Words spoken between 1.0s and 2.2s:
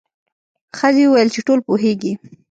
وویل چې ټول پوهیږي.